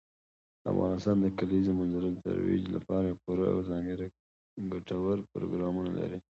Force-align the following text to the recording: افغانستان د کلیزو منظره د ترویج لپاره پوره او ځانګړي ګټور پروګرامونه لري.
افغانستان 0.71 1.15
د 1.21 1.27
کلیزو 1.37 1.71
منظره 1.79 2.07
د 2.11 2.17
ترویج 2.27 2.63
لپاره 2.75 3.17
پوره 3.21 3.45
او 3.53 3.59
ځانګړي 3.69 4.07
ګټور 4.71 5.17
پروګرامونه 5.33 5.91
لري. 5.99 6.19